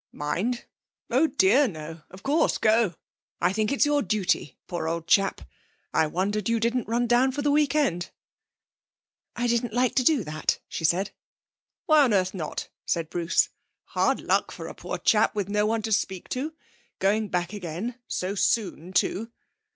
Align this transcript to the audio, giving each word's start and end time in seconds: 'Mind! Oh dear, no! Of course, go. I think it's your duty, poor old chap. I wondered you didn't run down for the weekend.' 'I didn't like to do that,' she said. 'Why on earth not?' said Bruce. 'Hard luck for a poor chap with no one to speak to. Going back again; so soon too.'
'Mind! 0.11 0.65
Oh 1.11 1.27
dear, 1.27 1.67
no! 1.67 2.01
Of 2.09 2.23
course, 2.23 2.57
go. 2.57 2.95
I 3.39 3.53
think 3.53 3.71
it's 3.71 3.85
your 3.85 4.01
duty, 4.01 4.57
poor 4.65 4.87
old 4.87 5.05
chap. 5.05 5.41
I 5.93 6.07
wondered 6.07 6.49
you 6.49 6.59
didn't 6.59 6.87
run 6.87 7.05
down 7.05 7.31
for 7.31 7.43
the 7.43 7.51
weekend.' 7.51 8.09
'I 9.35 9.45
didn't 9.45 9.73
like 9.73 9.93
to 9.93 10.03
do 10.03 10.23
that,' 10.23 10.57
she 10.67 10.83
said. 10.83 11.11
'Why 11.85 12.01
on 12.05 12.15
earth 12.15 12.33
not?' 12.33 12.67
said 12.83 13.11
Bruce. 13.11 13.49
'Hard 13.89 14.19
luck 14.21 14.49
for 14.49 14.65
a 14.65 14.73
poor 14.73 14.97
chap 14.97 15.35
with 15.35 15.49
no 15.49 15.67
one 15.67 15.83
to 15.83 15.91
speak 15.91 16.27
to. 16.29 16.55
Going 16.97 17.27
back 17.27 17.53
again; 17.53 17.93
so 18.07 18.33
soon 18.33 18.93
too.' 18.93 19.31